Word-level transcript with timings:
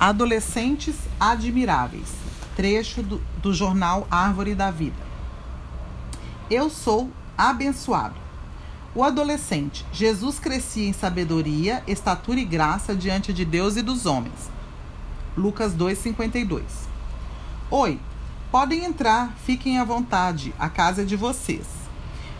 Adolescentes 0.00 0.94
Admiráveis, 1.20 2.08
trecho 2.56 3.02
do, 3.02 3.20
do 3.42 3.52
jornal 3.52 4.08
Árvore 4.10 4.54
da 4.54 4.70
Vida. 4.70 4.96
Eu 6.50 6.70
sou 6.70 7.10
abençoado. 7.36 8.14
O 8.94 9.04
adolescente, 9.04 9.84
Jesus 9.92 10.38
crescia 10.38 10.88
em 10.88 10.94
sabedoria, 10.94 11.82
estatura 11.86 12.40
e 12.40 12.46
graça 12.46 12.96
diante 12.96 13.30
de 13.30 13.44
Deus 13.44 13.76
e 13.76 13.82
dos 13.82 14.06
homens. 14.06 14.50
Lucas 15.36 15.74
2,52. 15.74 16.62
Oi, 17.70 18.00
podem 18.50 18.86
entrar, 18.86 19.34
fiquem 19.44 19.76
à 19.76 19.84
vontade, 19.84 20.54
a 20.58 20.70
casa 20.70 21.02
é 21.02 21.04
de 21.04 21.14
vocês. 21.14 21.66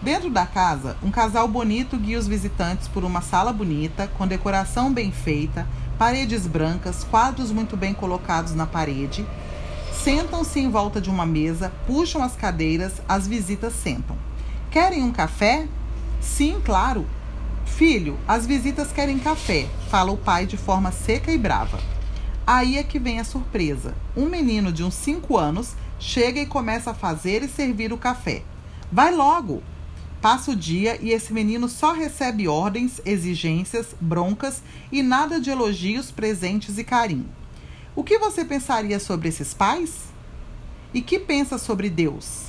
Dentro 0.00 0.30
da 0.30 0.46
casa, 0.46 0.96
um 1.02 1.10
casal 1.10 1.48
bonito 1.48 1.96
guia 1.96 2.20
os 2.20 2.28
visitantes 2.28 2.86
por 2.86 3.02
uma 3.02 3.20
sala 3.20 3.52
bonita, 3.52 4.06
com 4.16 4.28
decoração 4.28 4.92
bem 4.92 5.10
feita, 5.10 5.66
paredes 5.98 6.46
brancas, 6.46 7.02
quadros 7.02 7.50
muito 7.50 7.76
bem 7.76 7.92
colocados 7.92 8.54
na 8.54 8.66
parede. 8.66 9.26
Sentam-se 9.92 10.60
em 10.60 10.70
volta 10.70 11.00
de 11.00 11.10
uma 11.10 11.26
mesa, 11.26 11.72
puxam 11.86 12.22
as 12.22 12.36
cadeiras, 12.36 13.02
as 13.08 13.26
visitas 13.26 13.72
sentam. 13.72 14.16
Querem 14.70 15.02
um 15.02 15.10
café? 15.10 15.66
Sim, 16.20 16.62
claro. 16.64 17.04
Filho, 17.66 18.16
as 18.26 18.46
visitas 18.46 18.92
querem 18.92 19.18
café, 19.18 19.68
fala 19.90 20.12
o 20.12 20.16
pai 20.16 20.46
de 20.46 20.56
forma 20.56 20.92
seca 20.92 21.32
e 21.32 21.38
brava. 21.38 21.78
Aí 22.46 22.78
é 22.78 22.82
que 22.82 22.98
vem 22.98 23.20
a 23.20 23.24
surpresa. 23.24 23.94
Um 24.16 24.26
menino 24.26 24.72
de 24.72 24.82
uns 24.82 24.94
5 24.94 25.36
anos 25.36 25.74
chega 25.98 26.40
e 26.40 26.46
começa 26.46 26.92
a 26.92 26.94
fazer 26.94 27.42
e 27.42 27.48
servir 27.48 27.92
o 27.92 27.98
café. 27.98 28.42
Vai 28.90 29.14
logo! 29.14 29.62
Passa 30.20 30.50
o 30.50 30.56
dia 30.56 30.98
e 31.00 31.12
esse 31.12 31.32
menino 31.32 31.68
só 31.68 31.92
recebe 31.92 32.48
ordens, 32.48 33.00
exigências, 33.04 33.94
broncas 34.00 34.62
e 34.90 35.00
nada 35.00 35.40
de 35.40 35.48
elogios, 35.48 36.10
presentes 36.10 36.76
e 36.76 36.82
carinho. 36.82 37.28
O 37.94 38.02
que 38.02 38.18
você 38.18 38.44
pensaria 38.44 38.98
sobre 38.98 39.28
esses 39.28 39.54
pais? 39.54 39.94
E 40.92 41.00
que 41.00 41.20
pensa 41.20 41.56
sobre 41.56 41.88
Deus? 41.88 42.48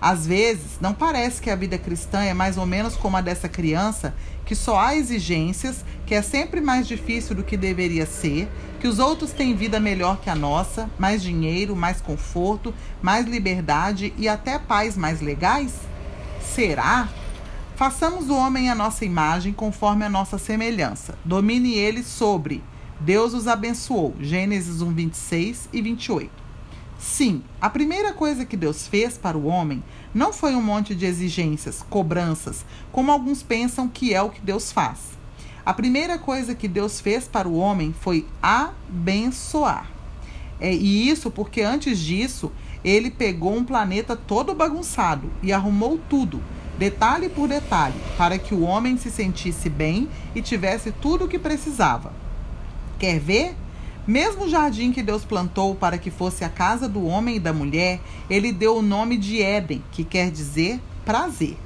Às 0.00 0.26
vezes, 0.26 0.78
não 0.80 0.94
parece 0.94 1.40
que 1.40 1.50
a 1.50 1.56
vida 1.56 1.76
cristã 1.76 2.22
é 2.22 2.32
mais 2.32 2.56
ou 2.56 2.64
menos 2.64 2.96
como 2.96 3.16
a 3.16 3.20
dessa 3.20 3.48
criança, 3.48 4.14
que 4.44 4.54
só 4.54 4.78
há 4.78 4.96
exigências, 4.96 5.84
que 6.06 6.14
é 6.14 6.22
sempre 6.22 6.60
mais 6.60 6.86
difícil 6.86 7.34
do 7.34 7.42
que 7.42 7.56
deveria 7.56 8.06
ser, 8.06 8.48
que 8.80 8.86
os 8.86 9.00
outros 9.00 9.32
têm 9.32 9.56
vida 9.56 9.80
melhor 9.80 10.20
que 10.20 10.30
a 10.30 10.36
nossa, 10.36 10.88
mais 10.98 11.22
dinheiro, 11.22 11.74
mais 11.74 12.00
conforto, 12.00 12.72
mais 13.02 13.26
liberdade 13.26 14.12
e 14.16 14.28
até 14.28 14.58
pais 14.58 14.96
mais 14.96 15.20
legais? 15.20 15.87
Será? 16.54 17.08
Façamos 17.76 18.28
o 18.28 18.34
homem 18.34 18.68
a 18.68 18.74
nossa 18.74 19.04
imagem, 19.04 19.52
conforme 19.52 20.04
a 20.04 20.08
nossa 20.08 20.38
semelhança. 20.38 21.16
Domine 21.24 21.74
ele 21.74 22.02
sobre. 22.02 22.62
Deus 22.98 23.32
os 23.34 23.46
abençoou. 23.46 24.16
Gênesis 24.20 24.82
1, 24.82 24.92
26 24.92 25.68
e 25.72 25.80
28. 25.80 26.30
Sim, 26.98 27.44
a 27.60 27.70
primeira 27.70 28.12
coisa 28.12 28.44
que 28.44 28.56
Deus 28.56 28.88
fez 28.88 29.16
para 29.16 29.38
o 29.38 29.46
homem 29.46 29.84
não 30.12 30.32
foi 30.32 30.56
um 30.56 30.62
monte 30.62 30.96
de 30.96 31.06
exigências, 31.06 31.84
cobranças, 31.88 32.64
como 32.90 33.12
alguns 33.12 33.40
pensam 33.40 33.86
que 33.86 34.12
é 34.12 34.20
o 34.20 34.30
que 34.30 34.40
Deus 34.40 34.72
faz. 34.72 34.98
A 35.64 35.72
primeira 35.72 36.18
coisa 36.18 36.56
que 36.56 36.66
Deus 36.66 37.00
fez 37.00 37.28
para 37.28 37.48
o 37.48 37.56
homem 37.56 37.94
foi 38.00 38.26
abençoar. 38.42 39.97
É, 40.60 40.72
e 40.72 41.08
isso 41.08 41.30
porque 41.30 41.62
antes 41.62 41.98
disso 41.98 42.52
ele 42.84 43.10
pegou 43.10 43.56
um 43.56 43.64
planeta 43.64 44.16
todo 44.16 44.54
bagunçado 44.54 45.30
e 45.42 45.52
arrumou 45.52 45.98
tudo, 46.08 46.42
detalhe 46.78 47.28
por 47.28 47.48
detalhe, 47.48 47.94
para 48.16 48.38
que 48.38 48.54
o 48.54 48.62
homem 48.62 48.96
se 48.96 49.10
sentisse 49.10 49.68
bem 49.68 50.08
e 50.34 50.40
tivesse 50.40 50.92
tudo 50.92 51.24
o 51.24 51.28
que 51.28 51.38
precisava. 51.38 52.12
Quer 52.98 53.18
ver? 53.18 53.56
Mesmo 54.06 54.44
o 54.44 54.48
jardim 54.48 54.90
que 54.90 55.02
Deus 55.02 55.24
plantou 55.24 55.74
para 55.74 55.98
que 55.98 56.10
fosse 56.10 56.42
a 56.42 56.48
casa 56.48 56.88
do 56.88 57.04
homem 57.04 57.36
e 57.36 57.40
da 57.40 57.52
mulher, 57.52 58.00
ele 58.30 58.52
deu 58.52 58.78
o 58.78 58.82
nome 58.82 59.18
de 59.18 59.42
Éden, 59.42 59.82
que 59.92 60.02
quer 60.02 60.30
dizer 60.30 60.80
prazer. 61.04 61.58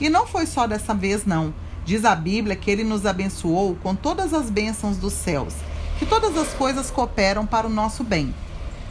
E 0.00 0.08
não 0.08 0.26
foi 0.26 0.44
só 0.44 0.66
dessa 0.66 0.92
vez, 0.92 1.24
não. 1.24 1.54
Diz 1.84 2.04
a 2.04 2.14
Bíblia 2.14 2.56
que 2.56 2.70
ele 2.70 2.84
nos 2.84 3.06
abençoou 3.06 3.76
com 3.76 3.94
todas 3.94 4.34
as 4.34 4.50
bênçãos 4.50 4.96
dos 4.96 5.12
céus, 5.12 5.54
que 5.98 6.06
todas 6.06 6.36
as 6.36 6.48
coisas 6.54 6.90
cooperam 6.90 7.44
para 7.44 7.66
o 7.66 7.70
nosso 7.70 8.04
bem. 8.04 8.34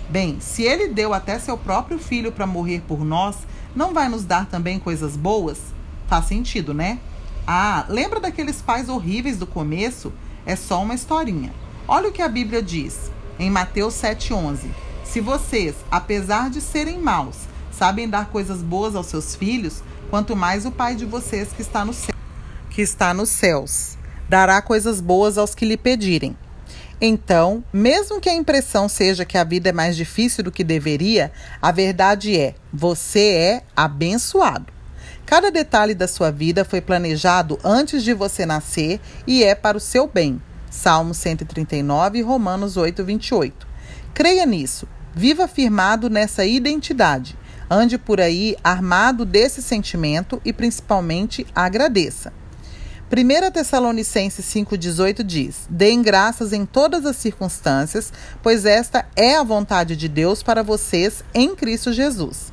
Bem, 0.09 0.39
se 0.39 0.63
ele 0.63 0.89
deu 0.89 1.13
até 1.13 1.39
seu 1.39 1.57
próprio 1.57 1.97
filho 1.97 2.31
para 2.31 2.45
morrer 2.45 2.81
por 2.87 3.03
nós, 3.03 3.37
não 3.75 3.93
vai 3.93 4.09
nos 4.09 4.23
dar 4.23 4.45
também 4.45 4.79
coisas 4.79 5.15
boas? 5.15 5.57
Faz 6.07 6.25
sentido, 6.25 6.73
né? 6.73 6.99
Ah, 7.45 7.85
lembra 7.87 8.19
daqueles 8.19 8.61
pais 8.61 8.89
horríveis 8.89 9.37
do 9.37 9.47
começo? 9.47 10.11
É 10.45 10.55
só 10.55 10.81
uma 10.81 10.95
historinha. 10.95 11.53
Olha 11.87 12.09
o 12.09 12.11
que 12.11 12.21
a 12.21 12.27
Bíblia 12.27 12.61
diz 12.61 13.11
em 13.39 13.49
Mateus 13.49 13.93
7,11. 13.95 14.69
Se 15.03 15.21
vocês, 15.21 15.75
apesar 15.89 16.49
de 16.49 16.59
serem 16.59 16.99
maus, 16.99 17.37
sabem 17.71 18.09
dar 18.09 18.27
coisas 18.27 18.61
boas 18.61 18.95
aos 18.95 19.07
seus 19.07 19.35
filhos, 19.35 19.81
quanto 20.09 20.35
mais 20.35 20.65
o 20.65 20.71
Pai 20.71 20.95
de 20.95 21.05
vocês 21.05 21.49
que 21.53 21.61
está 21.61 21.85
no 21.85 21.93
céu, 21.93 22.15
que 22.69 22.81
está 22.81 23.13
nos 23.13 23.29
céus, 23.29 23.97
dará 24.27 24.61
coisas 24.61 24.99
boas 24.99 25.37
aos 25.37 25.55
que 25.55 25.65
lhe 25.65 25.77
pedirem. 25.77 26.35
Então, 26.99 27.63
mesmo 27.71 28.19
que 28.19 28.29
a 28.29 28.33
impressão 28.33 28.89
seja 28.89 29.23
que 29.23 29.37
a 29.37 29.43
vida 29.43 29.69
é 29.69 29.71
mais 29.71 29.95
difícil 29.95 30.43
do 30.43 30.51
que 30.51 30.63
deveria, 30.63 31.31
a 31.61 31.71
verdade 31.71 32.37
é: 32.37 32.55
você 32.73 33.29
é 33.29 33.63
abençoado. 33.75 34.73
Cada 35.25 35.51
detalhe 35.51 35.93
da 35.93 36.07
sua 36.07 36.31
vida 36.31 36.65
foi 36.65 36.81
planejado 36.81 37.59
antes 37.63 38.03
de 38.03 38.13
você 38.13 38.45
nascer 38.45 38.99
e 39.27 39.43
é 39.43 39.53
para 39.53 39.77
o 39.77 39.81
seu 39.81 40.07
bem. 40.07 40.41
Salmo 40.71 41.13
139 41.13 42.19
e 42.19 42.21
Romanos 42.21 42.77
8, 42.77 43.03
28. 43.03 43.67
Creia 44.13 44.45
nisso. 44.45 44.87
Viva 45.13 45.47
firmado 45.47 46.09
nessa 46.09 46.45
identidade. 46.45 47.37
Ande 47.69 47.97
por 47.97 48.21
aí 48.21 48.55
armado 48.63 49.25
desse 49.25 49.61
sentimento 49.61 50.41
e 50.45 50.53
principalmente 50.53 51.45
agradeça. 51.53 52.31
1 53.09 53.51
Tessalonicenses 53.51 54.45
5,18 54.45 55.23
diz: 55.23 55.65
Deem 55.69 56.01
graças 56.01 56.51
em 56.51 56.65
todas 56.65 57.05
as 57.05 57.15
circunstâncias, 57.15 58.11
pois 58.43 58.65
esta 58.65 59.05
é 59.15 59.35
a 59.35 59.43
vontade 59.43 59.95
de 59.95 60.09
Deus 60.09 60.43
para 60.43 60.61
vocês 60.61 61.23
em 61.33 61.55
Cristo 61.55 61.93
Jesus. 61.93 62.51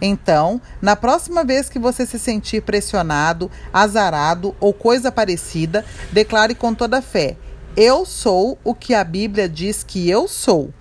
Então, 0.00 0.62
na 0.80 0.94
próxima 0.94 1.42
vez 1.42 1.68
que 1.68 1.80
você 1.80 2.06
se 2.06 2.16
sentir 2.16 2.62
pressionado, 2.62 3.50
azarado 3.72 4.54
ou 4.60 4.72
coisa 4.72 5.10
parecida, 5.10 5.84
declare 6.12 6.54
com 6.54 6.72
toda 6.72 7.02
fé: 7.02 7.36
Eu 7.76 8.06
sou 8.06 8.56
o 8.62 8.74
que 8.76 8.94
a 8.94 9.02
Bíblia 9.02 9.48
diz 9.48 9.82
que 9.82 10.08
eu 10.08 10.28
sou. 10.28 10.72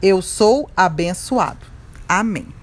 Eu 0.00 0.22
sou 0.22 0.70
abençoado. 0.74 1.66
Amém. 2.08 2.57